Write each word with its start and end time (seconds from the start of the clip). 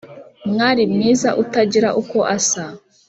Mwari 0.51 0.83
mwiza 0.93 1.29
utagira 1.43 1.89
uko 2.01 2.17
usa, 2.37 2.63